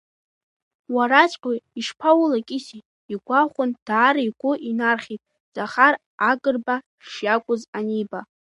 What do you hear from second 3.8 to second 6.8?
даара игәы инархьит Захар Агрба